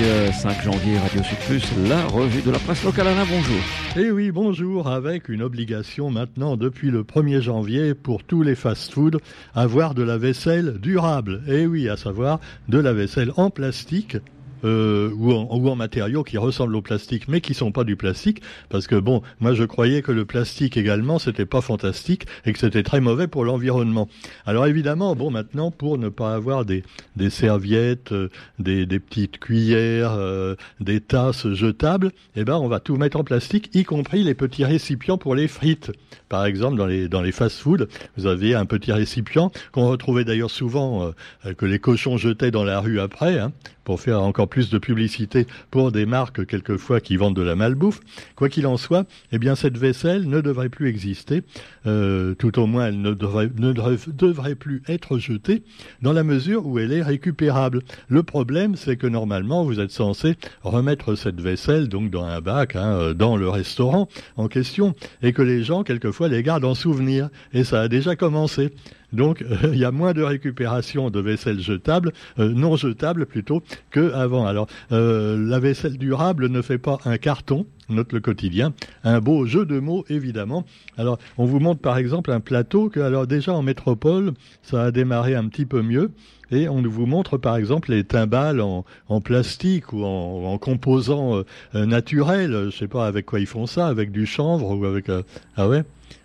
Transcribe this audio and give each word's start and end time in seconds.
5 0.00 0.02
euh, 0.02 0.62
janvier, 0.62 0.98
Radio 0.98 1.22
Sud 1.22 1.38
Plus, 1.46 1.88
la 1.88 2.06
revue 2.06 2.40
de 2.40 2.50
la 2.50 2.58
presse 2.58 2.82
locale. 2.84 3.08
Alain, 3.08 3.26
bonjour. 3.28 3.60
Eh 3.96 4.10
oui, 4.10 4.30
bonjour, 4.30 4.88
avec 4.88 5.28
une 5.28 5.42
obligation 5.42 6.10
maintenant 6.10 6.56
depuis 6.56 6.90
le 6.90 7.02
1er 7.02 7.42
janvier 7.42 7.92
pour 7.94 8.24
tous 8.24 8.42
les 8.42 8.54
fast-foods, 8.54 9.18
avoir 9.54 9.94
de 9.94 10.02
la 10.02 10.16
vaisselle 10.16 10.78
durable. 10.80 11.42
Eh 11.46 11.66
oui, 11.66 11.88
à 11.90 11.98
savoir 11.98 12.40
de 12.68 12.78
la 12.78 12.94
vaisselle 12.94 13.32
en 13.36 13.50
plastique 13.50 14.16
euh, 14.64 15.10
ou, 15.14 15.32
en, 15.32 15.76
matériaux 15.76 16.24
qui 16.24 16.36
ressemblent 16.36 16.74
au 16.74 16.82
plastique, 16.82 17.28
mais 17.28 17.40
qui 17.40 17.54
sont 17.54 17.72
pas 17.72 17.84
du 17.84 17.96
plastique, 17.96 18.42
parce 18.68 18.86
que 18.86 18.96
bon, 18.96 19.22
moi 19.38 19.54
je 19.54 19.64
croyais 19.64 20.02
que 20.02 20.12
le 20.12 20.24
plastique 20.24 20.76
également 20.76 21.18
c'était 21.18 21.46
pas 21.46 21.60
fantastique 21.60 22.26
et 22.44 22.52
que 22.52 22.58
c'était 22.58 22.82
très 22.82 23.00
mauvais 23.00 23.28
pour 23.28 23.44
l'environnement. 23.44 24.08
Alors 24.46 24.66
évidemment, 24.66 25.14
bon 25.14 25.30
maintenant 25.30 25.70
pour 25.70 25.96
ne 25.96 26.08
pas 26.08 26.34
avoir 26.34 26.64
des, 26.64 26.82
des 27.16 27.30
serviettes, 27.30 28.12
euh, 28.12 28.28
des, 28.58 28.86
petites 28.86 29.38
cuillères, 29.38 30.12
euh, 30.12 30.56
des 30.80 31.00
tasses 31.00 31.48
jetables, 31.52 32.12
eh 32.36 32.44
ben 32.44 32.56
on 32.56 32.68
va 32.68 32.80
tout 32.80 32.96
mettre 32.96 33.18
en 33.18 33.24
plastique, 33.24 33.70
y 33.74 33.84
compris 33.84 34.22
les 34.22 34.34
petits 34.34 34.64
récipients 34.64 35.18
pour 35.18 35.34
les 35.34 35.48
frites. 35.48 35.92
Par 36.28 36.44
exemple, 36.44 36.76
dans 36.76 36.86
les 36.86 37.08
dans 37.08 37.22
les 37.22 37.32
fast-foods, 37.32 37.86
vous 38.16 38.26
avez 38.26 38.54
un 38.54 38.66
petit 38.66 38.92
récipient 38.92 39.50
qu'on 39.72 39.88
retrouvait 39.88 40.24
d'ailleurs 40.24 40.50
souvent 40.50 41.12
que 41.56 41.66
les 41.66 41.78
cochons 41.78 42.16
jetaient 42.16 42.50
dans 42.50 42.64
la 42.64 42.80
rue 42.80 43.00
après. 43.00 43.38
Hein, 43.38 43.52
pour 43.84 44.00
faire 44.00 44.22
encore 44.22 44.48
plus 44.50 44.68
de 44.68 44.78
publicité 44.78 45.46
pour 45.70 45.92
des 45.92 46.04
marques 46.04 46.44
quelquefois 46.46 47.00
qui 47.00 47.16
vendent 47.16 47.36
de 47.36 47.42
la 47.42 47.54
malbouffe. 47.54 48.00
Quoi 48.36 48.50
qu'il 48.50 48.66
en 48.66 48.76
soit, 48.76 49.06
eh 49.32 49.38
bien 49.38 49.54
cette 49.54 49.78
vaisselle 49.78 50.28
ne 50.28 50.42
devrait 50.42 50.68
plus 50.68 50.88
exister, 50.88 51.42
euh, 51.86 52.34
tout 52.34 52.58
au 52.58 52.66
moins 52.66 52.88
elle 52.88 53.00
ne 53.00 53.14
devrait, 53.14 54.54
plus 54.54 54.82
être 54.88 55.18
jetée 55.18 55.62
dans 56.02 56.12
la 56.12 56.24
mesure 56.24 56.66
où 56.66 56.78
elle 56.78 56.92
est 56.92 57.02
récupérable. 57.02 57.80
Le 58.08 58.22
problème, 58.22 58.76
c'est 58.76 58.96
que 58.96 59.06
normalement 59.06 59.64
vous 59.64 59.80
êtes 59.80 59.92
censé 59.92 60.36
remettre 60.62 61.14
cette 61.14 61.40
vaisselle 61.40 61.88
donc 61.88 62.10
dans 62.10 62.24
un 62.24 62.40
bac, 62.40 62.76
hein, 62.76 62.92
euh, 62.92 63.14
dans 63.14 63.36
le 63.36 63.48
restaurant 63.48 64.08
en 64.36 64.48
question, 64.48 64.94
et 65.22 65.32
que 65.32 65.42
les 65.42 65.62
gens 65.62 65.84
quelquefois 65.84 66.28
les 66.28 66.42
gardent 66.42 66.64
en 66.64 66.74
souvenir. 66.74 67.30
Et 67.52 67.64
ça 67.64 67.82
a 67.82 67.88
déjà 67.88 68.16
commencé. 68.16 68.72
Donc 69.12 69.44
il 69.64 69.78
y 69.78 69.84
a 69.84 69.90
moins 69.90 70.12
de 70.12 70.22
récupération 70.22 71.10
de 71.10 71.20
vaisselle 71.20 71.60
jetable, 71.60 72.12
euh, 72.38 72.52
non 72.52 72.76
jetable 72.76 73.26
plutôt, 73.26 73.62
qu'avant. 73.90 74.46
Alors 74.46 74.68
euh, 74.92 75.36
la 75.38 75.58
vaisselle 75.58 75.98
durable 75.98 76.48
ne 76.48 76.62
fait 76.62 76.78
pas 76.78 76.98
un 77.04 77.18
carton, 77.18 77.66
note 77.88 78.12
le 78.12 78.20
quotidien, 78.20 78.72
un 79.04 79.20
beau 79.20 79.46
jeu 79.46 79.64
de 79.64 79.78
mots 79.80 80.04
évidemment. 80.08 80.64
Alors 80.96 81.18
on 81.38 81.44
vous 81.44 81.60
montre 81.60 81.80
par 81.80 81.96
exemple 81.96 82.30
un 82.30 82.40
plateau 82.40 82.88
que 82.88 83.00
alors 83.00 83.26
déjà 83.26 83.52
en 83.52 83.62
métropole 83.62 84.32
ça 84.62 84.84
a 84.84 84.90
démarré 84.90 85.34
un 85.34 85.48
petit 85.48 85.66
peu 85.66 85.82
mieux. 85.82 86.10
Et 86.52 86.68
on 86.68 86.82
vous 86.82 87.06
montre 87.06 87.38
par 87.38 87.54
exemple 87.54 87.92
les 87.92 88.02
timbales 88.02 88.60
en, 88.60 88.84
plastique 89.20 89.92
ou 89.92 90.02
en, 90.02 90.52
en 90.52 90.58
composants 90.58 91.44
euh, 91.76 91.86
naturels. 91.86 92.70
Je 92.72 92.76
sais 92.76 92.88
pas 92.88 93.06
avec 93.06 93.24
quoi 93.26 93.38
ils 93.38 93.46
font 93.46 93.66
ça, 93.66 93.86
avec 93.86 94.10
du 94.10 94.26
chanvre 94.26 94.76
ou 94.76 94.84
avec 94.84 95.08
ah 95.56 95.68
ouais? 95.68 95.84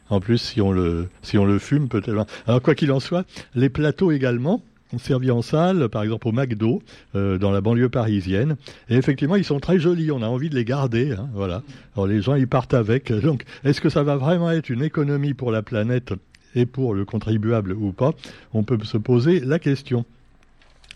En 0.10 0.20
plus, 0.20 0.38
si 0.38 0.62
on 0.62 0.72
le, 0.72 1.08
si 1.22 1.38
on 1.38 1.46
le 1.46 1.60
fume, 1.60 1.88
peut-être. 1.88 2.26
Alors, 2.48 2.62
quoi 2.62 2.76
qu'il 2.76 2.92
en 2.92 3.00
soit, 3.00 3.26
les 3.56 3.70
plateaux 3.70 4.12
également, 4.12 4.62
servis 5.00 5.32
en 5.32 5.42
salle, 5.42 5.90
par 5.90 6.04
exemple 6.04 6.28
au 6.28 6.32
McDo, 6.32 6.82
euh, 7.16 7.38
dans 7.38 7.52
la 7.52 7.62
banlieue 7.62 7.90
parisienne. 7.90 8.56
Et 8.90 8.96
effectivement, 8.96 9.36
ils 9.36 9.44
sont 9.44 9.60
très 9.60 9.80
jolis. 9.80 10.12
On 10.12 10.22
a 10.22 10.28
envie 10.28 10.50
de 10.50 10.56
les 10.56 10.66
garder. 10.66 11.14
Hein, 11.14 11.30
voilà. 11.34 11.64
Alors 11.96 12.08
les 12.08 12.22
gens, 12.22 12.36
ils 12.36 12.48
partent 12.48 12.74
avec. 12.74 13.12
Donc, 13.12 13.44
est-ce 13.64 13.82
que 13.82 13.90
ça 13.90 14.04
va 14.04 14.16
vraiment 14.16 14.52
être 14.52 14.70
une 14.70 14.84
économie 14.84 15.34
pour 15.34 15.52
la 15.52 15.62
planète 15.62 16.14
et 16.56 16.66
pour 16.66 16.94
le 16.94 17.06
contribuable 17.06 17.74
ou 17.74 17.92
pas? 17.92 18.12
On 18.54 18.64
peut 18.64 18.78
se 18.84 18.98
poser 18.98 19.40
la 19.40 19.60
question. 19.60 20.06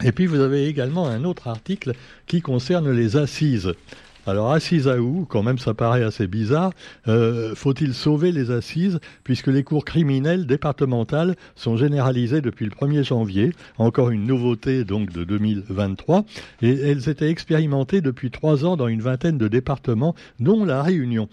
Et 0.03 0.11
puis, 0.11 0.27
vous 0.27 0.39
avez 0.39 0.67
également 0.67 1.07
un 1.07 1.25
autre 1.25 1.47
article 1.47 1.93
qui 2.25 2.41
concerne 2.41 2.89
les 2.91 3.17
assises. 3.17 3.73
Alors 4.27 4.51
assises 4.51 4.87
à 4.87 4.99
où? 4.99 5.25
Quand 5.25 5.43
même 5.43 5.57
ça 5.57 5.73
paraît 5.73 6.03
assez 6.03 6.27
bizarre. 6.27 6.71
Euh, 7.07 7.55
faut-il 7.55 7.93
sauver 7.93 8.31
les 8.31 8.51
assises 8.51 8.99
puisque 9.23 9.47
les 9.47 9.63
cours 9.63 9.85
criminelles 9.85 10.45
départementales 10.45 11.35
sont 11.55 11.77
généralisées 11.77 12.41
depuis 12.41 12.65
le 12.65 12.71
1er 12.71 13.03
janvier, 13.03 13.53
encore 13.77 14.09
une 14.09 14.25
nouveauté 14.25 14.83
donc 14.83 15.11
de 15.11 15.23
2023, 15.23 16.25
et 16.61 16.69
elles 16.69 17.09
étaient 17.09 17.29
expérimentées 17.29 18.01
depuis 18.01 18.31
trois 18.31 18.65
ans 18.65 18.77
dans 18.77 18.87
une 18.87 19.01
vingtaine 19.01 19.37
de 19.37 19.47
départements, 19.47 20.15
dont 20.39 20.65
la 20.65 20.83
Réunion. 20.83 21.29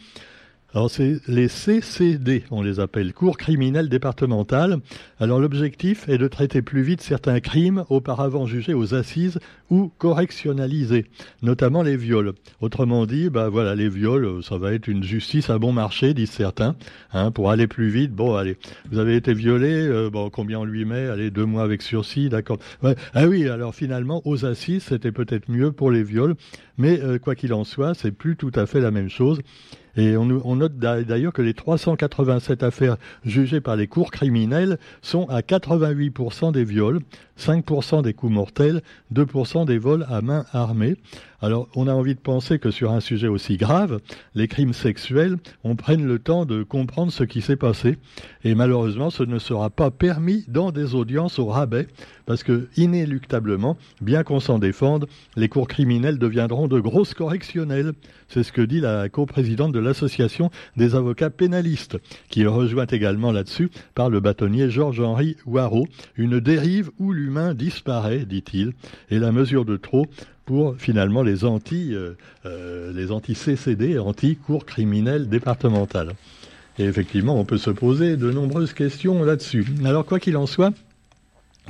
Alors 0.77 0.91
c'est 0.91 1.21
les 1.27 1.49
CCD, 1.49 2.45
on 2.51 2.61
les 2.61 2.81
appelle, 2.81 3.15
cours 3.15 3.39
criminels 3.39 3.89
départementales. 3.89 4.77
Alors 5.19 5.41
l'objectif 5.41 6.07
est 6.07 6.19
de 6.19 6.29
traiter 6.29 6.61
plus 6.61 6.83
vite 6.83 7.01
certains 7.01 7.41
crimes 7.41 7.87
auparavant 7.89 8.45
jugés 8.45 8.75
aux 8.75 8.93
assises 8.93 9.39
ou 9.71 9.91
correctionnalisés, 9.97 11.07
notamment 11.41 11.83
les 11.83 11.97
viols. 11.97 12.35
Autrement 12.61 13.07
dit, 13.07 13.31
bah 13.31 13.49
voilà, 13.49 13.75
les 13.75 13.89
viols, 13.89 14.43
ça 14.43 14.59
va 14.59 14.75
être 14.75 14.87
une 14.87 15.03
justice 15.03 15.49
à 15.49 15.59
bon 15.59 15.73
marché, 15.73 16.13
disent 16.13 16.29
certains, 16.29 16.77
hein, 17.15 17.31
pour 17.31 17.51
aller 17.51 17.67
plus 17.67 17.89
vite. 17.89 18.13
Bon, 18.13 18.35
allez, 18.35 18.59
vous 18.91 18.99
avez 18.99 19.17
été 19.17 19.33
violé, 19.33 19.73
euh, 19.73 20.11
bon, 20.11 20.29
combien 20.29 20.61
on 20.61 20.65
lui 20.65 20.85
met? 20.85 21.07
Allez, 21.07 21.31
deux 21.31 21.47
mois 21.47 21.63
avec 21.63 21.81
sursis, 21.81 22.29
d'accord. 22.29 22.59
Ah 23.15 23.27
oui, 23.27 23.49
alors 23.49 23.75
finalement, 23.75 24.21
aux 24.27 24.45
assises, 24.45 24.83
c'était 24.83 25.11
peut-être 25.11 25.51
mieux 25.51 25.73
pour 25.73 25.91
les 25.91 26.03
viols, 26.03 26.35
mais 26.77 27.01
euh, 27.01 27.19
quoi 27.19 27.35
qu'il 27.35 27.55
en 27.55 27.65
soit, 27.65 27.95
c'est 27.95 28.13
plus 28.13 28.37
tout 28.37 28.53
à 28.55 28.67
fait 28.67 28.81
la 28.81 28.91
même 28.91 29.09
chose. 29.09 29.41
Et 29.97 30.17
on, 30.17 30.57
note 30.57 30.77
d'ailleurs 30.79 31.33
que 31.33 31.43
les 31.43 31.55
387 31.55 32.63
affaires 32.63 32.97
jugées 33.25 33.61
par 33.61 33.77
les 33.77 33.87
cours 33.87 34.11
criminels 34.11 34.79
sont 35.01 35.29
à 35.29 35.41
88% 35.41 36.53
des 36.53 36.65
viols, 36.65 37.01
5% 37.39 38.03
des 38.03 38.13
coups 38.13 38.33
mortels, 38.33 38.83
2% 39.15 39.67
des 39.67 39.79
vols 39.79 40.07
à 40.09 40.21
main 40.21 40.45
armée. 40.53 40.97
Alors, 41.43 41.69
on 41.75 41.87
a 41.87 41.93
envie 41.93 42.15
de 42.15 42.21
penser 42.21 42.59
que 42.59 42.71
sur 42.71 42.93
un 42.93 43.01
sujet 43.01 43.29
aussi 43.29 43.57
grave, 43.57 44.01
les 44.35 44.49
crimes 44.49 44.73
sexuels, 44.73 45.37
on 45.65 45.77
prenne 45.77 46.07
le 46.07 46.19
temps 46.19 46.47
de 46.47 46.63
comprendre 46.63 47.13
ce 47.13 47.25
qui 47.25 47.43
s'est 47.43 47.57
passé. 47.57 47.99
Et 48.43 48.55
malheureusement, 48.55 49.11
ce 49.11 49.23
ne 49.23 49.39
sera 49.39 49.69
pas 49.69 49.91
permis 49.91 50.45
dans 50.49 50.73
des 50.73 50.95
audiences 50.95 51.39
au 51.39 51.47
rabais, 51.47 51.89
parce 52.25 52.43
que, 52.43 52.69
inéluctablement, 52.77 53.77
bien 54.01 54.23
qu'on 54.23 54.41
s'en 54.41 54.59
défende, 54.59 55.07
les 55.37 55.49
cours 55.49 55.69
criminels 55.69 56.19
deviendront 56.19 56.69
de 56.69 56.81
grosses 56.81 57.15
correctionnelles. 57.15 57.93
C'est 58.29 58.43
ce 58.43 58.53
que 58.53 58.63
dit 58.63 58.81
la 58.81 59.09
coprésidente 59.09 59.73
de 59.73 59.79
l'Association 59.87 60.51
des 60.77 60.95
avocats 60.95 61.31
pénalistes, 61.31 61.97
qui 62.29 62.43
est 62.43 62.47
rejointe 62.47 62.93
également 62.93 63.33
là-dessus 63.33 63.71
par 63.95 64.11
le 64.11 64.21
bâtonnier 64.21 64.71
Georges-Henri 64.71 65.37
Waro. 65.47 65.87
Une 66.17 66.41
dérive 66.41 66.91
où 66.99 67.13
l'humain 67.13 67.55
disparaît, 67.55 68.25
dit-il, 68.25 68.73
et 69.11 69.19
la 69.19 69.33
mesure 69.33 69.65
de 69.65 69.77
trop 69.77 70.07
pour 70.45 70.77
finalement 70.77 71.23
les 71.23 71.45
anti 71.45 71.95
euh, 71.95 72.13
euh, 72.47 72.93
les 72.93 73.11
anti 73.11 73.35
CCD, 73.35 73.99
anti 73.99 74.37
cours 74.37 74.65
criminels 74.65 75.29
départementales. 75.29 76.13
Et 76.79 76.85
effectivement, 76.85 77.39
on 77.39 77.45
peut 77.45 77.59
se 77.59 77.71
poser 77.71 78.17
de 78.17 78.31
nombreuses 78.31 78.73
questions 78.73 79.23
là-dessus. 79.23 79.67
Alors 79.85 80.05
quoi 80.05 80.21
qu'il 80.21 80.37
en 80.37 80.47
soit, 80.47 80.73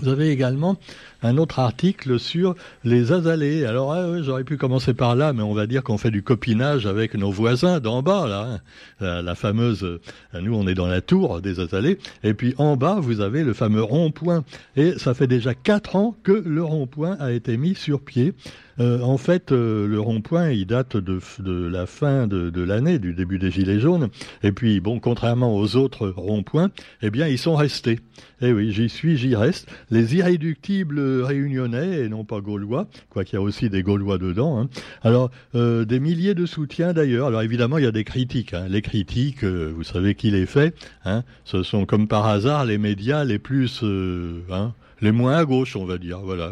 vous 0.00 0.08
avez 0.08 0.28
également 0.28 0.76
un 1.22 1.38
autre 1.38 1.58
article 1.58 2.18
sur 2.18 2.54
les 2.84 3.12
azalées. 3.12 3.64
Alors, 3.64 3.92
ah, 3.92 4.22
j'aurais 4.22 4.44
pu 4.44 4.56
commencer 4.56 4.92
par 4.92 5.16
là, 5.16 5.32
mais 5.32 5.42
on 5.42 5.54
va 5.54 5.66
dire 5.66 5.82
qu'on 5.82 5.98
fait 5.98 6.10
du 6.10 6.22
copinage 6.22 6.86
avec 6.86 7.14
nos 7.14 7.30
voisins 7.30 7.80
d'en 7.80 8.02
bas, 8.02 8.26
là. 8.26 8.46
Hein. 8.46 8.60
La, 9.00 9.22
la, 9.22 9.34
fameuse, 9.34 9.84
euh, 9.84 10.00
nous, 10.40 10.54
on 10.54 10.66
est 10.66 10.74
dans 10.74 10.86
la 10.86 11.00
tour 11.00 11.40
des 11.40 11.60
azalées. 11.60 11.98
Et 12.22 12.34
puis, 12.34 12.54
en 12.58 12.76
bas, 12.76 12.98
vous 13.00 13.20
avez 13.20 13.42
le 13.42 13.54
fameux 13.54 13.82
rond-point. 13.82 14.44
Et 14.76 14.98
ça 14.98 15.14
fait 15.14 15.26
déjà 15.26 15.54
quatre 15.54 15.96
ans 15.96 16.14
que 16.22 16.32
le 16.32 16.62
rond-point 16.62 17.16
a 17.18 17.32
été 17.32 17.56
mis 17.56 17.74
sur 17.74 18.00
pied. 18.00 18.34
Euh, 18.78 19.00
en 19.00 19.16
fait, 19.16 19.52
euh, 19.52 19.86
le 19.86 20.00
rond-point, 20.00 20.50
il 20.50 20.66
date 20.66 20.96
de, 20.96 21.20
la 21.68 21.86
fin 21.86 22.26
de, 22.26 22.62
l'année, 22.62 22.98
du 22.98 23.14
début 23.14 23.38
des 23.38 23.50
Gilets 23.50 23.80
jaunes. 23.80 24.08
Et 24.42 24.52
puis, 24.52 24.80
bon, 24.80 25.00
contrairement 25.00 25.56
aux 25.56 25.76
autres 25.76 26.08
ronds-points, 26.08 26.70
eh 27.02 27.10
bien, 27.10 27.26
ils 27.26 27.38
sont 27.38 27.56
restés. 27.56 28.00
Eh 28.42 28.52
oui, 28.52 28.72
j'y 28.72 28.88
suis, 28.88 29.16
j'y 29.16 29.34
reste. 29.34 29.68
Les 29.90 30.16
irréductibles 30.16 31.22
réunionnais, 31.22 32.00
et 32.00 32.08
non 32.08 32.24
pas 32.24 32.40
gaulois, 32.40 32.86
quoi 33.08 33.24
qu'il 33.24 33.34
y 33.34 33.38
a 33.38 33.42
aussi 33.42 33.70
des 33.70 33.82
gaulois 33.82 34.18
dedans. 34.18 34.60
Hein. 34.60 34.68
Alors, 35.02 35.30
euh, 35.54 35.84
des 35.84 36.00
milliers 36.00 36.34
de 36.34 36.44
soutiens 36.44 36.92
d'ailleurs. 36.92 37.28
Alors, 37.28 37.42
évidemment, 37.42 37.78
il 37.78 37.84
y 37.84 37.88
a 37.88 37.92
des 37.92 38.04
critiques. 38.04 38.52
Hein. 38.52 38.66
Les 38.68 38.82
critiques, 38.82 39.44
vous 39.44 39.84
savez 39.84 40.14
qui 40.14 40.30
les 40.30 40.46
fait. 40.46 40.74
Hein. 41.04 41.22
Ce 41.44 41.62
sont, 41.62 41.86
comme 41.86 42.08
par 42.08 42.26
hasard, 42.26 42.64
les 42.64 42.78
médias 42.78 43.24
les 43.24 43.38
plus... 43.38 43.82
les 45.00 45.12
moins 45.12 45.36
à 45.36 45.44
gauche, 45.44 45.76
on 45.76 45.84
va 45.84 45.98
dire. 45.98 46.20
Voilà. 46.20 46.50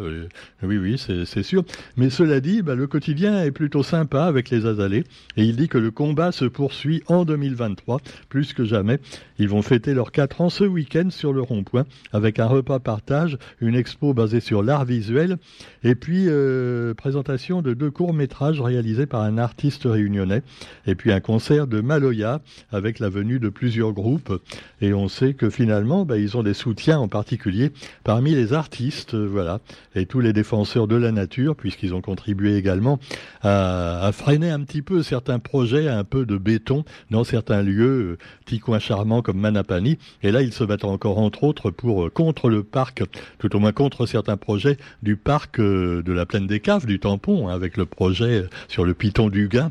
Oui, 0.62 0.78
oui, 0.78 0.98
c'est 0.98 1.42
sûr. 1.42 1.64
Mais 1.96 2.10
cela 2.10 2.40
dit, 2.40 2.62
bah, 2.62 2.74
le 2.74 2.86
quotidien 2.86 3.42
est 3.42 3.50
plutôt 3.50 3.82
sympa 3.82 4.24
avec 4.24 4.50
les 4.50 4.66
Azalées 4.66 5.04
et 5.36 5.44
il 5.44 5.56
dit 5.56 5.68
que 5.68 5.78
le 5.78 5.90
combat 5.90 6.32
se 6.32 6.44
poursuit 6.44 7.02
en 7.06 7.24
2023 7.24 8.00
plus 8.28 8.52
que 8.52 8.64
jamais. 8.64 8.98
Ils 9.38 9.48
vont 9.48 9.62
fêter 9.62 9.94
leurs 9.94 10.12
quatre 10.12 10.40
ans 10.40 10.50
ce 10.50 10.64
week-end 10.64 11.08
sur 11.10 11.32
le 11.32 11.40
rond-point 11.40 11.84
avec 12.12 12.38
un 12.38 12.46
repas 12.46 12.78
partage, 12.78 13.38
une 13.60 13.74
expo 13.74 14.14
basée 14.14 14.40
sur 14.40 14.62
l'art 14.62 14.84
visuel 14.84 15.38
et 15.82 15.94
puis 15.94 16.24
euh, 16.28 16.94
présentation 16.94 17.62
de 17.62 17.74
deux 17.74 17.90
courts 17.90 18.14
métrages 18.14 18.60
réalisés 18.60 19.06
par 19.06 19.22
un 19.22 19.38
artiste 19.38 19.84
réunionnais 19.84 20.42
et 20.86 20.94
puis 20.94 21.12
un 21.12 21.20
concert 21.20 21.66
de 21.66 21.80
Maloya 21.80 22.40
avec 22.72 22.98
la 22.98 23.08
venue 23.08 23.38
de 23.38 23.48
plusieurs 23.48 23.92
groupes 23.92 24.40
et 24.80 24.92
on 24.94 25.08
sait 25.08 25.34
que 25.34 25.50
finalement, 25.50 26.04
bah, 26.04 26.18
ils 26.18 26.36
ont 26.36 26.42
des 26.42 26.54
soutiens 26.54 26.98
en 26.98 27.08
particulier 27.08 27.72
parmi 28.04 28.33
les 28.34 28.52
artistes, 28.52 29.14
voilà, 29.14 29.60
et 29.94 30.06
tous 30.06 30.20
les 30.20 30.32
défenseurs 30.32 30.86
de 30.86 30.96
la 30.96 31.12
nature, 31.12 31.56
puisqu'ils 31.56 31.94
ont 31.94 32.00
contribué 32.00 32.56
également 32.56 32.98
à, 33.42 34.10
freiner 34.12 34.50
un 34.50 34.60
petit 34.60 34.82
peu 34.82 35.02
certains 35.02 35.38
projets, 35.38 35.88
un 35.88 36.04
peu 36.04 36.26
de 36.26 36.36
béton 36.36 36.84
dans 37.10 37.24
certains 37.24 37.62
lieux, 37.62 38.18
petits 38.44 38.60
coins 38.60 38.78
charmants 38.78 39.22
comme 39.22 39.38
Manapani. 39.38 39.98
Et 40.22 40.32
là, 40.32 40.42
ils 40.42 40.52
se 40.52 40.64
battent 40.64 40.84
encore 40.84 41.18
entre 41.18 41.44
autres 41.44 41.70
pour 41.70 42.12
contre 42.12 42.48
le 42.48 42.62
parc, 42.62 43.02
tout 43.38 43.54
au 43.56 43.58
moins 43.58 43.72
contre 43.72 44.06
certains 44.06 44.36
projets 44.36 44.76
du 45.02 45.16
parc 45.16 45.60
de 45.60 46.12
la 46.12 46.26
plaine 46.26 46.46
des 46.46 46.60
Caves, 46.60 46.86
du 46.86 47.00
tampon, 47.00 47.48
hein, 47.48 47.54
avec 47.54 47.76
le 47.76 47.86
projet 47.86 48.44
sur 48.68 48.84
le 48.84 48.94
piton 48.94 49.28
du 49.28 49.48
Gain. 49.48 49.70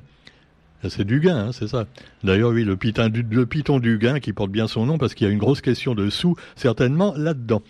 C'est 0.89 1.05
du 1.05 1.19
gain, 1.19 1.37
hein, 1.37 1.51
c'est 1.53 1.67
ça. 1.67 1.85
D'ailleurs, 2.23 2.51
oui, 2.51 2.63
le 2.63 2.75
piton, 2.75 3.09
le 3.13 3.45
piton 3.45 3.79
qui 4.21 4.33
porte 4.33 4.51
bien 4.51 4.67
son 4.67 4.85
nom 4.85 4.97
parce 4.97 5.13
qu'il 5.13 5.27
y 5.27 5.29
a 5.29 5.33
une 5.33 5.39
grosse 5.39 5.61
question 5.61 5.95
de 5.95 6.09
sous, 6.09 6.35
certainement, 6.55 7.13
là-dedans. 7.15 7.61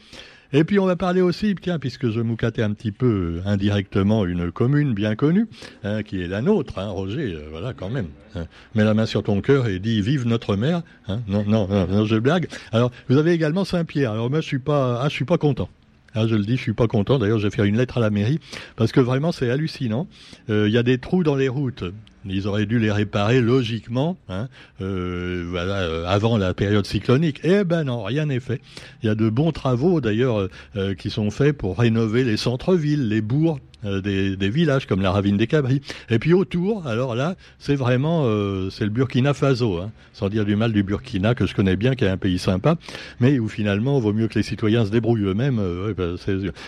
Et 0.54 0.64
puis 0.64 0.78
on 0.80 0.86
va 0.86 0.96
parler 0.96 1.22
aussi, 1.22 1.56
tiens, 1.60 1.80
puisque 1.80 2.10
je 2.12 2.22
moucatais 2.22 2.62
un 2.62 2.74
petit 2.74 2.92
peu 2.92 3.42
euh, 3.46 3.50
indirectement 3.50 4.26
une 4.26 4.52
commune 4.52 4.94
bien 4.94 5.16
connue, 5.16 5.48
hein, 5.84 6.04
qui 6.04 6.22
est 6.22 6.28
la 6.28 6.42
nôtre, 6.42 6.78
hein, 6.78 6.90
Roger, 6.90 7.34
euh, 7.34 7.48
voilà 7.50 7.74
quand 7.74 7.90
même. 7.90 8.08
Hein. 8.36 8.46
Mets 8.76 8.84
la 8.84 8.94
main 8.94 9.08
sur 9.08 9.24
ton 9.24 9.42
cœur 9.42 9.68
et 9.68 9.80
dis 9.80 10.02
vive 10.02 10.28
notre 10.28 10.56
mère. 10.56 10.84
Hein. 11.08 11.22
Non, 11.28 11.44
non, 11.48 11.68
non, 11.68 12.06
je 12.06 12.18
blague. 12.18 12.48
Alors 12.72 12.92
vous 13.10 13.18
avez 13.18 13.32
également 13.32 13.66
Saint-Pierre. 13.66 14.12
Alors 14.12 14.30
moi 14.30 14.42
je 14.42 14.48
suis 14.48 14.60
pas, 14.60 15.02
ah, 15.02 15.10
je 15.10 15.14
suis 15.14 15.26
pas 15.26 15.38
content. 15.38 15.70
Ah, 16.16 16.28
je 16.28 16.36
le 16.36 16.44
dis, 16.44 16.58
je 16.58 16.62
suis 16.62 16.74
pas 16.74 16.88
content. 16.88 17.18
D'ailleurs, 17.18 17.40
je 17.40 17.48
vais 17.48 17.56
faire 17.56 17.66
une 17.66 17.78
lettre 17.78 17.98
à 17.98 18.02
la 18.02 18.12
mairie 18.12 18.40
parce 18.76 18.92
que 18.92 19.00
vraiment, 19.00 19.32
c'est 19.32 19.50
hallucinant. 19.50 20.08
Euh, 20.50 20.68
il 20.68 20.74
y 20.74 20.78
a 20.78 20.84
des 20.84 21.00
trous 21.00 21.24
dans 21.24 21.36
les 21.36 21.50
routes. 21.50 21.84
Ils 22.26 22.48
auraient 22.48 22.66
dû 22.66 22.80
les 22.80 22.92
réparer 22.92 23.42
logiquement, 23.42 24.18
hein, 24.30 24.48
euh, 24.82 25.46
voilà, 25.50 25.80
euh, 25.80 26.06
avant 26.08 26.38
la 26.38 26.54
période 26.54 26.86
cyclonique. 26.86 27.42
Eh 27.44 27.64
ben 27.64 27.84
non, 27.84 28.04
rien 28.04 28.28
n'est 28.28 28.40
fait. 28.40 28.62
Il 29.02 29.08
y 29.08 29.10
a 29.10 29.16
de 29.16 29.30
bons 29.30 29.52
travaux 29.52 30.00
d'ailleurs 30.00 30.48
euh, 30.76 30.96
qui 30.96 31.10
sont 31.10 31.32
faits 31.32 31.58
pour 31.58 31.78
rénover 31.78 32.24
les 32.24 32.38
centres-villes, 32.38 33.10
les 33.10 33.22
bourgs. 33.22 33.60
Des, 33.84 34.38
des, 34.38 34.50
villages 34.50 34.88
comme 34.88 35.02
la 35.02 35.12
ravine 35.12 35.36
des 35.36 35.46
Cabris. 35.46 35.82
Et 36.10 36.18
puis 36.18 36.32
autour, 36.32 36.88
alors 36.88 37.16
là, 37.16 37.36
c'est 37.60 37.76
vraiment 37.76 38.24
c'est 38.70 38.86
le 38.86 38.90
Burkina 38.90 39.34
Faso, 39.34 39.78
hein, 39.78 39.92
sans 40.14 40.30
dire 40.30 40.46
du 40.46 40.56
mal 40.56 40.72
du 40.72 40.84
Burkina 40.84 41.36
que 41.36 41.46
je 41.46 41.54
connais 41.54 41.76
bien, 41.76 41.94
qui 41.94 42.06
est 42.06 42.08
un 42.08 42.16
pays 42.16 42.40
sympa, 42.40 42.78
mais 43.20 43.40
où 43.40 43.50
finalement, 43.50 44.00
vaut 44.00 44.14
mieux 44.14 44.30
que 44.30 44.36
les 44.36 44.44
citoyens 44.44 44.86
se 44.86 44.90
débrouillent 44.90 45.26
eux-mêmes. 45.26 45.62
Ben, 45.98 46.16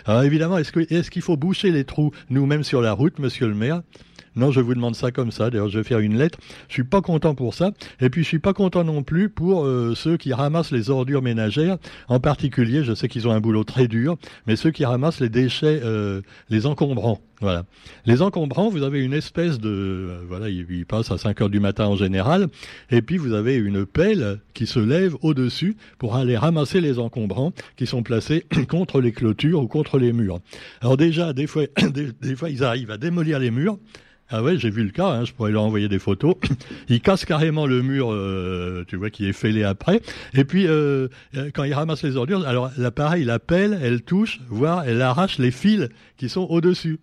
alors 0.05 0.23
évidemment, 0.23 0.57
est-ce 0.57 0.73
qu'il 0.73 0.87
est 0.89 1.21
faut 1.21 1.37
boucher 1.37 1.71
les 1.71 1.85
trous 1.85 2.11
nous-mêmes 2.29 2.65
sur 2.65 2.81
la 2.81 2.91
route, 2.91 3.17
Monsieur 3.19 3.47
le 3.47 3.55
Maire? 3.55 3.81
Non, 4.35 4.51
je 4.51 4.59
vous 4.59 4.75
demande 4.75 4.95
ça 4.95 5.11
comme 5.11 5.31
ça. 5.31 5.49
D'ailleurs, 5.49 5.69
je 5.69 5.77
vais 5.77 5.83
faire 5.83 5.99
une 5.99 6.17
lettre. 6.17 6.39
Je 6.67 6.73
suis 6.73 6.83
pas 6.83 7.01
content 7.01 7.35
pour 7.35 7.53
ça. 7.53 7.71
Et 8.01 8.09
puis, 8.09 8.23
je 8.23 8.27
suis 8.27 8.39
pas 8.39 8.53
content 8.53 8.83
non 8.83 9.03
plus 9.03 9.29
pour 9.29 9.65
euh, 9.65 9.93
ceux 9.95 10.17
qui 10.17 10.33
ramassent 10.33 10.71
les 10.71 10.89
ordures 10.89 11.21
ménagères. 11.21 11.77
En 12.09 12.19
particulier, 12.19 12.83
je 12.83 12.93
sais 12.93 13.07
qu'ils 13.07 13.27
ont 13.27 13.31
un 13.31 13.39
boulot 13.39 13.63
très 13.63 13.87
dur, 13.87 14.17
mais 14.45 14.55
ceux 14.55 14.71
qui 14.71 14.83
ramassent 14.83 15.21
les 15.21 15.29
déchets, 15.29 15.81
euh, 15.83 16.21
les 16.49 16.65
encombrants. 16.65 17.21
Voilà. 17.41 17.65
Les 18.05 18.21
encombrants, 18.21 18.69
vous 18.69 18.83
avez 18.83 19.03
une 19.03 19.13
espèce 19.13 19.59
de... 19.59 19.69
Euh, 19.69 20.21
voilà, 20.27 20.49
ils 20.49 20.85
passent 20.85 21.11
à 21.11 21.17
5 21.17 21.41
heures 21.41 21.49
du 21.49 21.59
matin 21.59 21.85
en 21.85 21.95
général, 21.95 22.47
et 22.91 23.01
puis 23.01 23.17
vous 23.17 23.33
avez 23.33 23.55
une 23.55 23.85
pelle 23.85 24.39
qui 24.53 24.67
se 24.67 24.79
lève 24.79 25.15
au-dessus 25.21 25.75
pour 25.97 26.15
aller 26.15 26.37
ramasser 26.37 26.79
les 26.81 26.97
encombrants 26.97 27.51
qui 27.75 27.87
sont 27.87 28.03
placés 28.03 28.45
contre 28.69 29.01
les 29.01 29.11
clôtures 29.11 29.61
ou 29.61 29.67
contre 29.67 29.97
les 29.97 30.13
murs. 30.13 30.39
Alors 30.81 30.97
déjà, 30.97 31.33
des 31.33 31.47
fois, 31.47 31.63
des 32.21 32.35
fois 32.35 32.49
ils 32.49 32.63
arrivent 32.63 32.91
à 32.91 32.97
démolir 32.97 33.39
les 33.39 33.51
murs, 33.51 33.77
ah 34.29 34.41
ouais, 34.41 34.57
j'ai 34.57 34.71
vu 34.71 34.83
le 34.83 34.89
cas, 34.89 35.07
hein, 35.07 35.23
je 35.23 35.33
pourrais 35.33 35.51
leur 35.51 35.63
envoyer 35.63 35.87
des 35.87 35.99
photos. 35.99 36.35
il 36.89 36.99
casse 36.99 37.25
carrément 37.25 37.67
le 37.67 37.83
mur, 37.83 38.11
euh, 38.11 38.83
tu 38.87 38.95
vois, 38.95 39.11
qui 39.11 39.27
est 39.27 39.33
fêlé 39.33 39.63
après. 39.63 40.01
Et 40.33 40.45
puis, 40.45 40.67
euh, 40.67 41.07
euh, 41.35 41.51
quand 41.53 41.63
il 41.63 41.73
ramasse 41.73 42.03
les 42.03 42.17
ordures, 42.17 42.47
alors 42.47 42.71
l'appareil, 42.77 43.21
il 43.21 43.29
appelle, 43.29 43.79
elle 43.81 44.01
touche, 44.01 44.39
voire 44.49 44.83
elle 44.85 45.01
arrache 45.01 45.37
les 45.37 45.51
fils 45.51 45.89
qui 46.17 46.27
sont 46.27 46.47
au-dessus. 46.49 46.99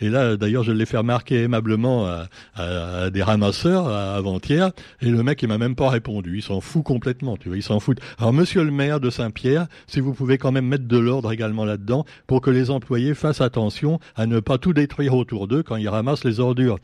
Et 0.00 0.08
là, 0.10 0.36
d'ailleurs, 0.36 0.62
je 0.62 0.72
l'ai 0.72 0.86
fait 0.86 0.98
remarquer 0.98 1.42
aimablement 1.42 2.06
à, 2.54 3.10
des 3.10 3.22
ramasseurs 3.22 3.88
avant-hier, 3.88 4.70
et 5.00 5.08
le 5.08 5.22
mec, 5.22 5.42
il 5.42 5.48
m'a 5.48 5.58
même 5.58 5.74
pas 5.74 5.88
répondu. 5.88 6.36
Il 6.38 6.42
s'en 6.42 6.60
fout 6.60 6.84
complètement, 6.84 7.36
tu 7.36 7.48
vois, 7.48 7.56
il 7.56 7.62
s'en 7.62 7.80
fout. 7.80 7.98
Alors, 8.18 8.32
monsieur 8.32 8.62
le 8.62 8.70
maire 8.70 9.00
de 9.00 9.10
Saint-Pierre, 9.10 9.66
si 9.86 10.00
vous 10.00 10.12
pouvez 10.12 10.38
quand 10.38 10.52
même 10.52 10.66
mettre 10.66 10.86
de 10.86 10.98
l'ordre 10.98 11.32
également 11.32 11.64
là-dedans, 11.64 12.04
pour 12.26 12.40
que 12.40 12.50
les 12.50 12.70
employés 12.70 13.14
fassent 13.14 13.40
attention 13.40 13.98
à 14.14 14.26
ne 14.26 14.40
pas 14.40 14.58
tout 14.58 14.72
détruire 14.72 15.14
autour 15.14 15.48
d'eux 15.48 15.62
quand 15.62 15.76
ils 15.76 15.88
ramassent 15.88 16.24
les 16.24 16.40
ordures. 16.40 16.78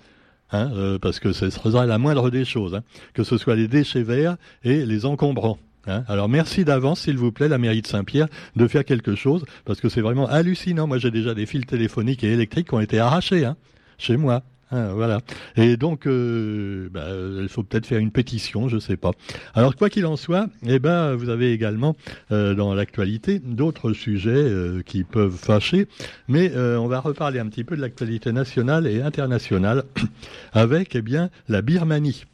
Hein, 0.53 0.71
euh, 0.75 0.99
parce 0.99 1.19
que 1.19 1.33
ce 1.33 1.49
sera 1.49 1.87
la 1.87 1.97
moindre 1.97 2.29
des 2.29 2.45
choses, 2.45 2.75
hein, 2.75 2.83
que 3.15 3.25
ce 3.25 3.39
soit 3.39 3.57
les 3.57 3.69
déchets 3.69 4.03
verts 4.03 4.37
et 4.65 4.85
les 4.85 5.07
encombrants. 5.07 5.59
Hein? 5.87 6.05
Alors 6.09 6.29
merci 6.29 6.65
d'avance, 6.65 7.01
s'il 7.01 7.19
vous 7.19 7.33
plaît, 7.33 7.49
la 7.49 7.59
mairie 7.59 7.83
de 7.83 7.87
Saint-Pierre, 7.87 8.29
de 8.57 8.67
faire 8.67 8.85
quelque 8.85 9.15
chose, 9.15 9.45
parce 9.65 9.81
que 9.81 9.89
c'est 9.89 10.01
vraiment 10.01 10.29
hallucinant. 10.29 10.87
Moi, 10.87 10.99
j'ai 10.99 11.11
déjà 11.11 11.35
des 11.35 11.47
fils 11.47 11.67
téléphoniques 11.67 12.25
et 12.25 12.33
électriques 12.33 12.69
qui 12.69 12.75
ont 12.75 12.81
été 12.81 12.99
arrachés 12.99 13.45
hein, 13.45 13.57
chez 13.99 14.17
moi. 14.17 14.43
Hein, 14.73 14.93
voilà. 14.95 15.21
Et 15.57 15.77
donc, 15.77 16.07
euh, 16.07 16.89
bah, 16.91 17.07
il 17.41 17.49
faut 17.49 17.63
peut-être 17.63 17.87
faire 17.87 17.99
une 17.99 18.11
pétition, 18.11 18.69
je 18.69 18.79
sais 18.79 18.97
pas. 18.97 19.11
Alors, 19.55 19.77
quoi 19.77 19.91
qu'il 19.91 20.07
en 20.07 20.17
soit, 20.17 20.47
eh 20.67 20.79
ben, 20.79 21.15
vous 21.15 21.29
avez 21.29 21.53
également 21.53 21.95
euh, 22.31 22.55
dans 22.55 22.75
l'actualité 22.75 23.39
d'autres 23.39 23.93
sujets 23.93 24.31
euh, 24.31 24.83
qui 24.83 25.05
peuvent 25.05 25.37
fâcher, 25.37 25.89
mais 26.27 26.53
on 26.57 26.87
va 26.87 27.01
reparler 27.01 27.39
un 27.39 27.47
petit 27.47 27.65
peu 27.65 27.77
de 27.77 27.83
l'actualité 27.83 28.33
nationale 28.33 28.87
et 28.87 29.03
internationale 29.03 29.85
avec, 30.53 30.95
eh 30.95 31.03
bien, 31.03 31.29
la 31.49 31.61
Birmanie. 31.61 32.25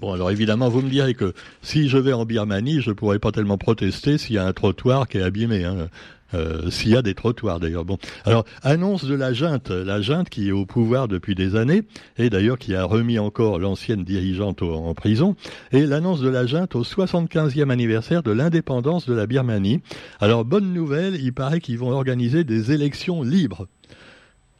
Bon, 0.00 0.12
alors 0.12 0.30
évidemment, 0.30 0.68
vous 0.68 0.82
me 0.82 0.88
direz 0.88 1.14
que 1.14 1.34
si 1.60 1.88
je 1.88 1.98
vais 1.98 2.12
en 2.12 2.24
Birmanie, 2.24 2.80
je 2.80 2.90
pourrais 2.90 3.18
pas 3.18 3.30
tellement 3.30 3.58
protester 3.58 4.18
s'il 4.18 4.36
y 4.36 4.38
a 4.38 4.46
un 4.46 4.52
trottoir 4.52 5.06
qui 5.06 5.18
est 5.18 5.22
abîmé. 5.22 5.64
Hein. 5.64 5.88
Euh, 6.34 6.70
s'il 6.70 6.90
y 6.90 6.96
a 6.96 7.02
des 7.02 7.14
trottoirs 7.14 7.60
d'ailleurs. 7.60 7.84
Bon, 7.84 7.98
alors 8.24 8.44
annonce 8.62 9.04
de 9.04 9.14
la 9.14 9.32
junte, 9.32 9.70
la 9.70 10.00
junte 10.00 10.30
qui 10.30 10.48
est 10.48 10.52
au 10.52 10.64
pouvoir 10.64 11.08
depuis 11.08 11.34
des 11.34 11.56
années 11.56 11.82
et 12.16 12.30
d'ailleurs 12.30 12.58
qui 12.58 12.74
a 12.74 12.84
remis 12.84 13.18
encore 13.18 13.58
l'ancienne 13.58 14.02
dirigeante 14.02 14.62
en 14.62 14.94
prison 14.94 15.36
et 15.72 15.84
l'annonce 15.84 16.20
de 16.20 16.30
la 16.30 16.46
junte 16.46 16.74
au 16.74 16.84
75e 16.84 17.70
anniversaire 17.70 18.22
de 18.22 18.30
l'indépendance 18.30 19.06
de 19.06 19.12
la 19.12 19.26
Birmanie. 19.26 19.82
Alors 20.20 20.46
bonne 20.46 20.72
nouvelle, 20.72 21.16
il 21.16 21.34
paraît 21.34 21.60
qu'ils 21.60 21.78
vont 21.78 21.90
organiser 21.90 22.44
des 22.44 22.72
élections 22.72 23.22
libres. 23.22 23.66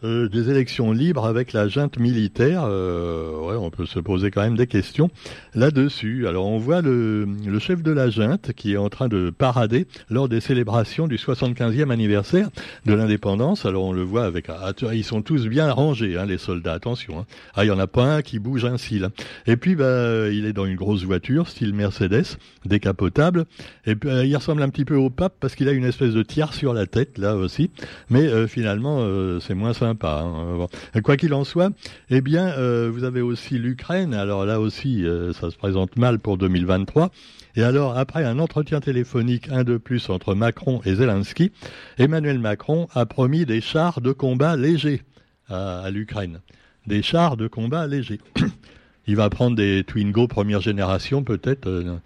Euh, 0.05 0.29
des 0.29 0.51
élections 0.51 0.91
libres 0.91 1.27
avec 1.27 1.53
la 1.53 1.69
junte 1.69 1.97
militaire, 1.97 2.65
euh, 2.65 3.39
ouais, 3.39 3.57
on 3.57 3.71
peut 3.71 3.87
se 3.87 4.01
poser 4.01 4.33
quand 4.33 4.43
même 4.43 4.57
des 4.57 4.67
questions 4.67 5.11
là-dessus. 5.55 6.27
Alors 6.27 6.47
on 6.49 6.59
voit 6.59 6.83
le, 6.83 7.25
le, 7.25 7.59
chef 7.61 7.85
de 7.85 7.93
la 7.93 8.11
junte 8.11 8.53
qui 8.53 8.73
est 8.73 8.77
en 8.77 8.89
train 8.89 9.07
de 9.07 9.31
parader 9.31 9.87
lors 10.11 10.29
des 10.29 10.41
célébrations 10.41 11.07
du 11.07 11.19
75e 11.19 11.91
anniversaire 11.91 12.49
de 12.85 12.95
l'indépendance. 12.95 13.65
Alors 13.65 13.85
on 13.85 13.93
le 13.93 14.03
voit 14.03 14.25
avec, 14.25 14.49
ah, 14.49 14.73
ils 14.93 15.05
sont 15.05 15.23
tous 15.23 15.47
bien 15.47 15.71
rangés, 15.71 16.19
hein, 16.19 16.27
les 16.27 16.39
soldats. 16.39 16.73
Attention, 16.73 17.21
hein. 17.21 17.27
ah 17.55 17.65
il 17.65 17.69
y 17.69 17.71
en 17.71 17.79
a 17.79 17.87
pas 17.87 18.17
un 18.17 18.23
qui 18.23 18.41
bouge 18.41 18.65
ainsi 18.65 18.99
là. 18.99 19.11
Et 19.47 19.57
puis 19.57 19.77
bah 19.77 20.31
il 20.31 20.47
est 20.47 20.53
dans 20.53 20.67
une 20.67 20.75
grosse 20.75 21.05
voiture 21.05 21.47
style 21.47 21.75
Mercedes, 21.75 22.39
décapotable. 22.65 23.45
Et 23.87 23.95
puis 23.95 24.11
euh, 24.11 24.25
il 24.25 24.35
ressemble 24.35 24.63
un 24.63 24.69
petit 24.69 24.85
peu 24.85 24.97
au 24.97 25.11
pape 25.11 25.35
parce 25.39 25.55
qu'il 25.55 25.69
a 25.69 25.73
une 25.73 25.85
espèce 25.85 26.13
de 26.13 26.25
tiare 26.25 26.55
sur 26.55 26.75
la 26.75 26.87
tête 26.87 27.19
là 27.19 27.37
aussi. 27.37 27.71
Mais 28.11 28.49
finalement 28.49 29.07
c'est 29.41 29.55
moins 29.55 29.73
simple 29.73 29.92
pas. 29.95 30.23
Hein. 30.23 30.67
Quoi 31.03 31.17
qu'il 31.17 31.35
en 31.35 31.45
soit, 31.45 31.71
eh 32.11 32.21
bien, 32.21 32.49
euh, 32.59 32.91
vous 32.93 33.05
avez 33.05 33.21
aussi 33.21 33.59
l'Ukraine. 33.59 34.15
Alors 34.15 34.45
là 34.45 34.61
aussi, 34.61 35.05
euh, 35.05 35.33
ça 35.33 35.51
se 35.51 35.57
présente 35.57 35.97
mal 35.97 36.19
pour 36.19 36.39
2023. 36.39 37.11
Et 37.55 37.63
alors, 37.63 37.99
après 37.99 38.25
un 38.25 38.39
entretien 38.39 38.81
téléphonique, 38.81 39.49
un 39.51 39.65
de 39.65 39.77
plus 39.77 40.09
entre 40.09 40.35
Macron 40.35 40.81
et 40.85 40.95
Zelensky, 40.95 41.53
Emmanuel 41.99 42.39
Macron 42.39 42.89
a 42.95 43.05
promis 43.05 43.45
des 43.45 43.61
chars 43.61 44.01
de 44.01 44.13
combat 44.13 44.57
légers 44.57 45.03
à, 45.49 45.91
l'Ukraine. 45.91 46.41
Des 46.87 47.03
chars 47.03 47.37
de 47.37 47.49
combat 47.49 47.87
légers. 47.87 48.21
Il 49.07 49.17
va 49.17 49.29
prendre 49.29 49.57
des 49.57 49.85
Twingo 49.85 50.29
première 50.29 50.61
génération, 50.61 51.25
peut-être. 51.25 51.67
Euh, 51.67 51.99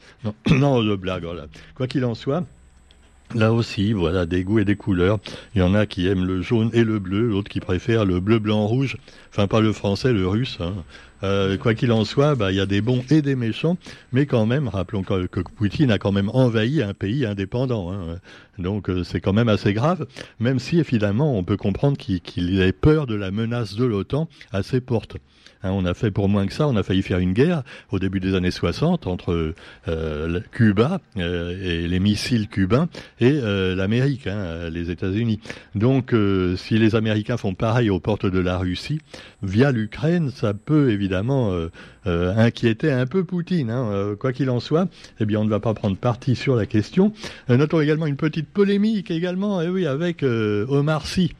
non, 0.50 0.83
de 0.83 0.97
blague. 0.97 1.26
Quoi 1.75 1.87
qu'il 1.87 2.05
en 2.05 2.14
soit, 2.14 2.45
Là 3.35 3.52
aussi, 3.52 3.92
voilà, 3.92 4.25
des 4.25 4.45
goûts 4.45 4.61
et 4.61 4.64
des 4.64 4.76
couleurs. 4.76 5.18
Il 5.54 5.59
y 5.59 5.62
en 5.62 5.75
a 5.75 5.87
qui 5.87 6.06
aiment 6.06 6.25
le 6.25 6.42
jaune 6.42 6.71
et 6.73 6.85
le 6.85 6.99
bleu, 6.99 7.28
l'autre 7.28 7.49
qui 7.49 7.61
préfère 7.61 8.04
le 8.04 8.21
bleu, 8.21 8.38
blanc, 8.38 8.66
rouge. 8.66 8.97
Enfin, 9.30 9.47
pas 9.47 9.61
le 9.61 9.73
français, 9.73 10.12
le 10.12 10.26
russe. 10.28 10.59
Hein. 10.61 10.75
Euh, 11.23 11.57
quoi 11.57 11.75
qu'il 11.75 11.93
en 11.93 12.05
soit, 12.05 12.35
bah, 12.35 12.53
il 12.53 12.57
y 12.57 12.61
a 12.61 12.67
des 12.67 12.81
bons 12.81 13.03
et 13.11 13.23
des 13.23 13.37
méchants, 13.37 13.79
mais 14.13 14.27
quand 14.27 14.47
même, 14.47 14.69
rappelons 14.69 15.03
que, 15.03 15.27
Poutine 15.57 15.91
a 15.91 15.99
quand 15.99 16.13
même 16.13 16.31
envahi 16.31 16.83
un 16.83 16.95
pays 16.95 17.25
indépendant. 17.25 17.93
Hein. 17.93 18.19
Donc 18.59 18.89
euh, 18.89 19.05
c'est 19.05 19.21
quand 19.21 19.33
même 19.33 19.49
assez 19.49 19.73
grave, 19.73 20.07
même 20.41 20.59
si 20.59 20.83
finalement 20.85 21.37
on 21.39 21.45
peut 21.45 21.57
comprendre 21.57 21.97
qu'il 21.97 22.61
ait 22.61 22.73
peur 22.73 23.07
de 23.07 23.15
la 23.15 23.31
menace 23.31 23.75
de 23.75 23.85
l'OTAN 23.85 24.29
à 24.53 24.63
ses 24.63 24.81
portes. 24.81 25.17
Hein, 25.63 25.71
on 25.73 25.85
a 25.87 25.95
fait 25.95 26.11
pour 26.11 26.29
moins 26.29 26.47
que 26.47 26.53
ça, 26.53 26.69
on 26.69 26.77
a 26.77 26.83
failli 26.83 27.03
faire 27.03 27.19
une 27.19 27.33
guerre 27.33 27.63
au 27.91 27.99
début 27.99 28.21
des 28.21 28.35
années 28.35 28.51
60 28.51 29.07
entre 29.07 29.55
euh, 29.89 30.41
Cuba 30.53 31.01
et 31.17 31.89
les 31.89 32.01
missiles 32.01 32.49
cubains 32.49 32.89
et 33.21 33.33
l'Amérique, 33.33 34.27
hein, 34.27 34.69
les 34.71 34.91
États-Unis. 34.91 35.41
Donc 35.75 36.15
si 36.57 36.79
les 36.79 36.95
Américains 36.95 37.37
font 37.37 37.55
pareil 37.55 37.91
aux 37.91 38.01
portes 38.01 38.27
de 38.27 38.39
la 38.39 38.59
Russie, 38.59 39.01
via 39.43 39.73
l'Ukraine, 39.73 40.31
ça 40.31 40.53
peut 40.55 40.91
évidemment 40.91 41.06
évidemment 41.07 41.53
inquiéter 42.05 42.91
un 42.91 43.07
peu 43.07 43.25
Poutine. 43.25 43.71
Hein. 43.71 44.17
quoi 44.19 44.33
qu'il 44.33 44.51
en 44.51 44.61
soit, 44.61 44.89
eh 45.21 45.25
bien, 45.25 45.41
on 45.41 45.45
ne 45.45 45.51
va 45.51 45.61
pas 45.61 45.73
prendre 45.75 45.97
parti 45.97 46.35
sur 46.35 46.57
la 46.57 46.67
question. 46.67 47.13
notons 47.49 47.81
également 47.81 48.07
une 48.07 48.17
petite 48.17 48.49
polémique 48.49 49.11
également, 49.11 49.61
eh 49.63 49.69
oui, 49.69 49.87
avec 49.87 50.23
Omar 50.23 51.07
Sy. 51.07 51.33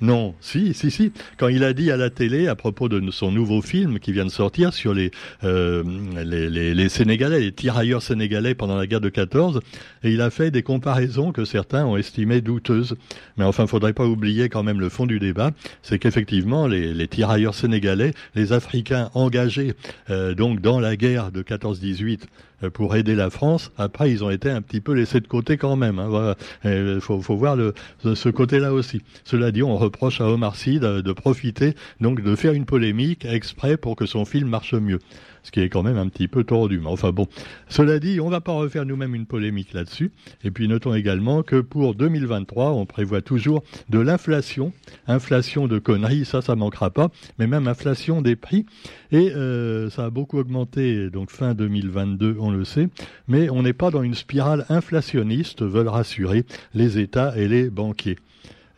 Non, 0.00 0.34
si, 0.40 0.72
si, 0.72 0.90
si. 0.90 1.12
Quand 1.36 1.48
il 1.48 1.62
a 1.62 1.74
dit 1.74 1.90
à 1.90 1.96
la 1.98 2.08
télé 2.08 2.48
à 2.48 2.54
propos 2.54 2.88
de 2.88 3.10
son 3.10 3.30
nouveau 3.30 3.60
film 3.60 3.98
qui 3.98 4.12
vient 4.12 4.24
de 4.24 4.30
sortir 4.30 4.72
sur 4.72 4.94
les, 4.94 5.10
euh, 5.44 5.82
les, 6.24 6.48
les, 6.74 6.88
Sénégalais, 6.88 7.40
les 7.40 7.52
tirailleurs 7.52 8.02
sénégalais 8.02 8.54
pendant 8.54 8.76
la 8.76 8.86
guerre 8.86 9.02
de 9.02 9.10
14, 9.10 9.60
et 10.02 10.10
il 10.10 10.22
a 10.22 10.30
fait 10.30 10.50
des 10.50 10.62
comparaisons 10.62 11.32
que 11.32 11.44
certains 11.44 11.84
ont 11.84 11.98
estimées 11.98 12.40
douteuses. 12.40 12.96
Mais 13.36 13.44
enfin, 13.44 13.66
faudrait 13.66 13.92
pas 13.92 14.06
oublier 14.06 14.48
quand 14.48 14.62
même 14.62 14.80
le 14.80 14.88
fond 14.88 15.06
du 15.06 15.18
débat, 15.18 15.50
c'est 15.82 15.98
qu'effectivement, 15.98 16.66
les, 16.66 16.94
les, 16.94 17.08
tirailleurs 17.08 17.54
sénégalais, 17.54 18.14
les 18.34 18.52
Africains 18.52 19.10
engagés 19.14 19.74
euh, 20.08 20.34
donc 20.34 20.60
dans 20.60 20.80
la 20.80 20.96
guerre 20.96 21.30
de 21.30 21.42
14-18 21.42 22.20
euh, 22.22 22.26
pour 22.72 22.96
aider 22.96 23.14
la 23.14 23.30
France. 23.30 23.72
Après, 23.78 24.10
ils 24.10 24.22
ont 24.24 24.30
été 24.30 24.50
un 24.50 24.62
petit 24.62 24.80
peu 24.80 24.92
laissés 24.92 25.20
de 25.20 25.26
côté 25.26 25.56
quand 25.56 25.76
même. 25.76 25.96
Il 25.96 26.00
hein. 26.00 26.08
voilà. 26.08 27.00
faut, 27.00 27.20
faut, 27.20 27.36
voir 27.36 27.56
ce 28.02 28.28
côté-là 28.28 28.72
aussi. 28.72 29.02
Cela 29.24 29.50
dit, 29.50 29.62
on 29.62 29.76
reproche 29.76 30.20
à 30.20 30.26
Omar 30.26 30.56
Sy 30.56 30.78
de, 30.80 31.12
profiter, 31.12 31.74
donc 32.00 32.22
de 32.22 32.36
faire 32.36 32.52
une 32.52 32.66
polémique 32.66 33.24
exprès 33.24 33.76
pour 33.76 33.96
que 33.96 34.06
son 34.06 34.24
film 34.24 34.48
marche 34.48 34.74
mieux 34.74 34.98
ce 35.42 35.50
qui 35.50 35.60
est 35.60 35.68
quand 35.68 35.82
même 35.82 35.98
un 35.98 36.08
petit 36.08 36.28
peu 36.28 36.44
tordu. 36.44 36.80
Mais 36.80 36.88
enfin 36.88 37.12
bon, 37.12 37.26
cela 37.68 37.98
dit, 37.98 38.20
on 38.20 38.26
ne 38.26 38.30
va 38.30 38.40
pas 38.40 38.52
refaire 38.52 38.84
nous-mêmes 38.84 39.14
une 39.14 39.26
polémique 39.26 39.72
là-dessus. 39.72 40.12
Et 40.44 40.50
puis 40.50 40.68
notons 40.68 40.94
également 40.94 41.42
que 41.42 41.60
pour 41.60 41.94
2023, 41.94 42.72
on 42.72 42.86
prévoit 42.86 43.22
toujours 43.22 43.62
de 43.88 43.98
l'inflation, 43.98 44.72
inflation 45.06 45.66
de 45.66 45.78
conneries, 45.78 46.24
ça, 46.24 46.42
ça 46.42 46.56
manquera 46.56 46.90
pas, 46.90 47.08
mais 47.38 47.46
même 47.46 47.68
inflation 47.68 48.22
des 48.22 48.36
prix. 48.36 48.66
Et 49.12 49.32
euh, 49.32 49.90
ça 49.90 50.06
a 50.06 50.10
beaucoup 50.10 50.38
augmenté, 50.38 51.10
donc 51.10 51.30
fin 51.30 51.54
2022, 51.54 52.36
on 52.38 52.50
le 52.50 52.64
sait, 52.64 52.88
mais 53.28 53.50
on 53.50 53.62
n'est 53.62 53.72
pas 53.72 53.90
dans 53.90 54.02
une 54.02 54.14
spirale 54.14 54.66
inflationniste, 54.68 55.62
veulent 55.62 55.88
rassurer 55.88 56.44
les 56.74 56.98
États 56.98 57.36
et 57.36 57.48
les 57.48 57.70
banquiers. 57.70 58.16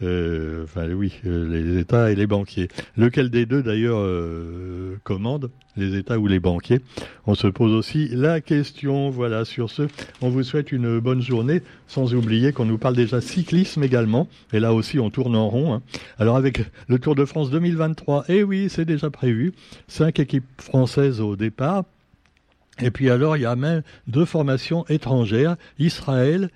Euh, 0.02 0.64
enfin 0.64 0.88
oui, 0.90 1.20
euh, 1.26 1.48
les 1.48 1.78
États 1.78 2.10
et 2.10 2.14
les 2.14 2.26
banquiers. 2.26 2.68
Lequel 2.96 3.30
des 3.30 3.46
deux 3.46 3.62
d'ailleurs 3.62 3.98
euh, 4.00 4.96
commande, 5.04 5.50
les 5.76 5.96
États 5.96 6.18
ou 6.18 6.26
les 6.26 6.40
banquiers? 6.40 6.80
On 7.26 7.34
se 7.34 7.46
pose 7.46 7.72
aussi 7.72 8.08
la 8.08 8.40
question. 8.40 9.10
Voilà, 9.10 9.44
sur 9.44 9.70
ce, 9.70 9.82
on 10.20 10.28
vous 10.28 10.42
souhaite 10.42 10.72
une 10.72 10.98
bonne 10.98 11.22
journée, 11.22 11.62
sans 11.86 12.14
oublier 12.14 12.52
qu'on 12.52 12.64
nous 12.64 12.78
parle 12.78 12.96
déjà 12.96 13.20
cyclisme 13.20 13.82
également. 13.82 14.28
Et 14.52 14.60
là 14.60 14.74
aussi, 14.74 14.98
on 14.98 15.10
tourne 15.10 15.36
en 15.36 15.48
rond. 15.48 15.74
Hein. 15.74 15.82
Alors 16.18 16.36
avec 16.36 16.64
le 16.88 16.98
Tour 16.98 17.14
de 17.14 17.24
France 17.24 17.50
2023, 17.50 18.24
eh 18.28 18.42
oui, 18.42 18.68
c'est 18.68 18.84
déjà 18.84 19.10
prévu. 19.10 19.52
Cinq 19.88 20.18
équipes 20.18 20.44
françaises 20.58 21.20
au 21.20 21.36
départ. 21.36 21.84
Et 22.80 22.90
puis 22.90 23.10
alors, 23.10 23.36
il 23.36 23.42
y 23.42 23.46
a 23.46 23.54
même 23.54 23.82
deux 24.06 24.24
formations 24.24 24.84
étrangères, 24.88 25.56
Israël 25.78 26.50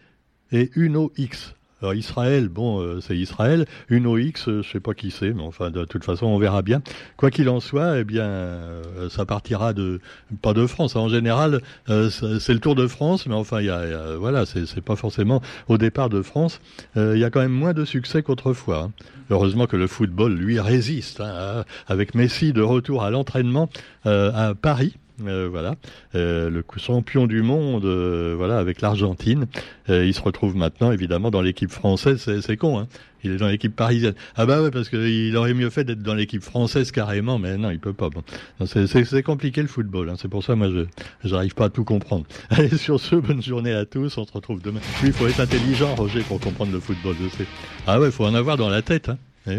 et 0.51 0.71
Uno 0.75 1.13
X. 1.17 1.55
Alors 1.83 1.93
Israël, 1.93 2.49
bon, 2.49 2.81
euh, 2.81 3.01
c'est 3.03 3.17
Israël. 3.17 3.67
Une 3.91 4.07
OX, 4.07 4.49
euh, 4.49 4.63
je 4.63 4.71
sais 4.71 4.81
pas 4.81 4.95
qui 4.95 5.11
c'est, 5.11 5.35
mais 5.35 5.43
enfin, 5.43 5.71
de 5.71 5.85
toute 5.85 6.05
façon, 6.05 6.25
on 6.25 6.39
verra 6.39 6.63
bien. 6.63 6.81
Quoi 7.19 7.31
qu'il 7.31 7.51
en 7.51 7.61
soit, 7.61 7.99
eh 7.99 8.05
bien, 8.05 8.25
euh, 8.25 9.11
ça 9.11 9.27
partira 9.27 9.75
de 9.75 10.01
pas 10.41 10.55
de 10.55 10.67
France. 10.67 10.97
En 10.97 11.09
général, 11.09 11.61
c'est 11.87 12.55
le 12.55 12.61
Tour 12.61 12.77
de 12.77 12.87
France, 12.87 13.27
mais 13.27 13.35
enfin, 13.35 13.61
il 13.61 13.67
y 13.67 13.71
a, 13.71 14.17
voilà, 14.17 14.47
c'est 14.47 14.81
pas 14.81 14.97
forcément 14.97 15.43
au 15.69 15.77
départ 15.77 16.09
de 16.09 16.23
France. 16.23 16.61
Il 16.97 17.19
y 17.19 17.25
a 17.25 17.31
quand 17.31 17.41
même 17.41 17.53
moins 17.53 17.75
de 17.75 17.85
succès 17.85 18.23
qu'autrefois. 18.23 18.85
Hein. 18.85 18.93
Heureusement 19.31 19.67
que 19.67 19.77
le 19.77 19.87
football 19.87 20.35
lui 20.35 20.59
résiste, 20.61 21.21
hein, 21.21 21.65
avec 21.89 22.15
Messi 22.15 22.53
de 22.53 22.63
retour 22.63 23.03
à 23.03 23.11
l'entraînement 23.11 23.69
à 24.05 24.55
Paris. 24.61 24.97
Euh, 25.25 25.49
voilà, 25.51 25.77
euh, 26.15 26.51
le 26.51 26.63
champion 26.77 27.27
du 27.27 27.43
monde, 27.43 27.85
euh, 27.85 28.35
voilà, 28.37 28.59
avec 28.59 28.81
l'Argentine. 28.81 29.47
il 29.89 30.13
se 30.13 30.21
retrouve 30.21 30.57
maintenant, 30.57 30.93
évidemment, 30.93 31.31
dans 31.31 31.41
l'équipe 31.41 31.71
française. 31.71 32.41
C'est 32.41 32.57
con, 32.57 32.79
hein 32.79 32.87
il 33.25 33.33
est 33.33 33.37
dans 33.39 33.49
l'équipe 33.49 33.75
parisienne. 33.75 34.15
Ah 34.37 34.47
bah 34.47 34.63
ouais, 34.63 34.71
parce 34.71 34.89
qu'il 34.89 35.37
aurait 35.37 35.55
mieux 35.55 35.71
fait 35.71 35.85
d'être 35.85 36.03
dans 36.03 36.15
l'équipe 36.15 36.43
française 36.43 36.93
carrément, 36.93 37.39
mais 37.39 37.57
non, 37.57 37.71
il 37.71 37.81
peut 37.81 37.93
pas. 37.93 38.09
Bon. 38.09 38.23
C'est 38.67 39.23
compliqué 39.23 39.63
le 39.63 39.69
football, 39.69 40.11
hein. 40.11 40.15
c'est 40.17 40.29
pour 40.29 40.45
ça 40.45 40.55
moi 40.55 40.69
je 40.71 40.85
j'arrive 41.25 41.55
pas 41.55 41.65
à 41.65 41.71
tout 41.71 41.85
comprendre. 41.85 42.25
Allez, 42.51 42.77
sur 42.77 43.01
ce, 43.01 43.17
bonne 43.17 43.43
journée 43.43 43.73
à 43.73 43.85
tous, 43.85 44.17
on 44.19 44.25
se 44.25 44.33
retrouve 44.33 44.63
demain. 44.63 44.81
Oui, 45.03 45.09
il 45.09 45.13
faut 45.13 45.27
être 45.27 45.41
intelligent, 45.41 45.95
Roger, 45.97 46.21
pour 46.21 46.41
comprendre 46.41 46.73
le 46.73 46.81
football, 46.81 47.17
je 47.21 47.29
sais. 47.37 47.47
Ah 47.87 47.99
ouais, 47.99 48.11
faut 48.11 48.27
en 48.27 48.35
avoir 48.35 48.57
dans 48.57 48.69
la 48.69 48.83
tête. 48.83 49.09
Hein. 49.09 49.19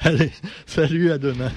Allez, 0.00 0.30
salut, 0.66 1.10
à 1.10 1.18
demain. 1.18 1.50